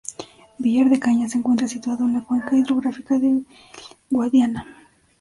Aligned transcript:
Villar 0.57 0.89
de 0.89 0.99
Cañas 0.99 1.33
se 1.33 1.37
encuentra 1.37 1.67
situado 1.67 2.05
en 2.05 2.13
la 2.13 2.23
cuenca 2.23 2.57
hidrográfica 2.57 3.19
del 3.19 3.45
Guadiana. 4.09 4.65